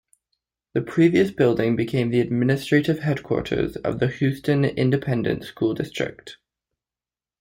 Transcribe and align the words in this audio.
The 0.73 0.81
previous 0.81 1.29
building 1.29 1.75
became 1.75 2.09
the 2.09 2.21
administrative 2.21 3.01
headquarters 3.01 3.75
of 3.75 3.99
the 3.99 4.07
Houston 4.07 4.65
Independent 4.65 5.43
School 5.43 5.75
District. 5.75 6.37